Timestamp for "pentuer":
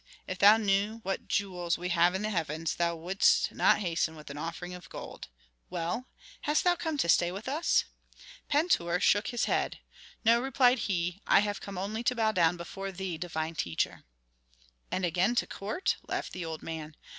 8.49-8.99